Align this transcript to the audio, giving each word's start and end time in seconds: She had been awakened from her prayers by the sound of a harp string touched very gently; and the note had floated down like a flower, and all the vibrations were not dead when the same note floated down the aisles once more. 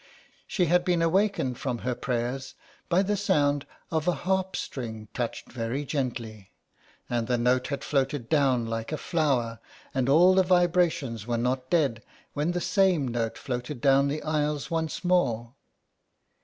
She 0.47 0.65
had 0.65 0.83
been 0.83 1.03
awakened 1.03 1.59
from 1.59 1.77
her 1.85 1.93
prayers 1.93 2.55
by 2.89 3.03
the 3.03 3.15
sound 3.15 3.67
of 3.91 4.07
a 4.07 4.13
harp 4.25 4.55
string 4.55 5.09
touched 5.13 5.51
very 5.51 5.85
gently; 5.85 6.49
and 7.07 7.27
the 7.27 7.37
note 7.37 7.67
had 7.67 7.83
floated 7.83 8.27
down 8.27 8.65
like 8.65 8.91
a 8.91 8.97
flower, 8.97 9.59
and 9.93 10.09
all 10.09 10.33
the 10.33 10.41
vibrations 10.41 11.27
were 11.27 11.37
not 11.37 11.69
dead 11.69 12.01
when 12.33 12.53
the 12.53 12.59
same 12.61 13.07
note 13.09 13.37
floated 13.37 13.79
down 13.79 14.07
the 14.07 14.23
aisles 14.23 14.71
once 14.71 15.03
more. 15.03 15.53